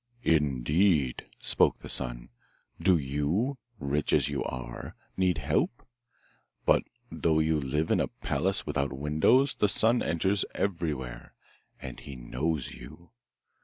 [0.23, 2.29] 'Indeed!' spoke the Sun.
[2.81, 5.85] 'Do you, rich as you are, need help?
[6.65, 6.81] But
[7.11, 11.35] though you live in a palace without windows, the Sun enters everywhere,
[11.79, 13.11] and he knows you.